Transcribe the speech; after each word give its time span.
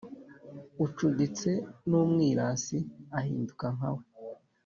ucuditse 0.85 1.51
n’umwirasi, 1.89 2.77
ahinduka 3.17 3.65
nka 3.75 3.89
we 3.95 4.03